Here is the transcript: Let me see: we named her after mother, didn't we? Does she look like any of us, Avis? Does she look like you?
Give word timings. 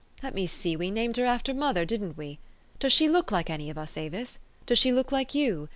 Let 0.23 0.33
me 0.33 0.47
see: 0.47 0.75
we 0.75 0.89
named 0.89 1.17
her 1.17 1.25
after 1.25 1.53
mother, 1.53 1.85
didn't 1.85 2.17
we? 2.17 2.39
Does 2.79 2.91
she 2.91 3.07
look 3.07 3.31
like 3.31 3.51
any 3.51 3.69
of 3.69 3.77
us, 3.77 3.95
Avis? 3.97 4.39
Does 4.65 4.79
she 4.79 4.91
look 4.91 5.11
like 5.11 5.35
you? 5.35 5.69